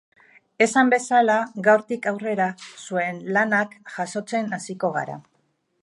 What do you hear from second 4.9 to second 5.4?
gara.